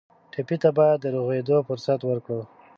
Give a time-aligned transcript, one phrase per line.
[0.31, 2.41] ټپي ته باید د روغېدو فرصت ورکړو.